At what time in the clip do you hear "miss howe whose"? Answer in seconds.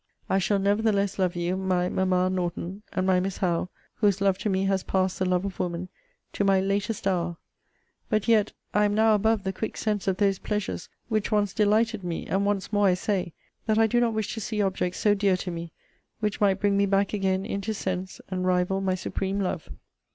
3.19-4.19